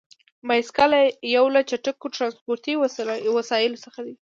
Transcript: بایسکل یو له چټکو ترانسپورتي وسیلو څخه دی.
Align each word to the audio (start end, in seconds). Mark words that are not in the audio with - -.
بایسکل 0.47 0.91
یو 1.35 1.45
له 1.55 1.61
چټکو 1.69 2.07
ترانسپورتي 2.15 2.73
وسیلو 3.35 3.81
څخه 3.95 3.99
دی. 4.05 4.13